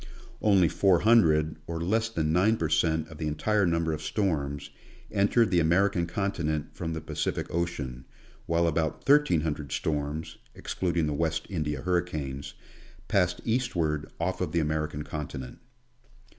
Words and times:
Only 0.41 0.67
four 0.67 1.01
hundred, 1.01 1.57
or 1.67 1.79
less 1.79 2.09
than 2.09 2.33
9 2.33 2.57
per 2.57 2.69
cent, 2.69 3.07
of 3.09 3.19
the 3.19 3.27
entire 3.27 3.67
number 3.67 3.93
of 3.93 4.01
storms, 4.01 4.71
entered 5.11 5.51
the 5.51 5.59
American 5.59 6.07
continent 6.07 6.75
from 6.75 6.93
the 6.93 7.01
Pacific 7.01 7.45
ocean, 7.53 8.05
while 8.47 8.65
about 8.65 9.03
thirteen 9.03 9.41
hundred 9.41 9.71
storms, 9.71 10.39
excluding 10.55 11.05
the 11.05 11.13
West 11.13 11.45
India 11.51 11.81
hurricanes, 11.83 12.55
passed 13.07 13.41
eastward 13.45 14.11
off 14.19 14.41
of 14.41 14.53
the 14.53 14.59
American 14.59 15.03
continent. 15.03 15.59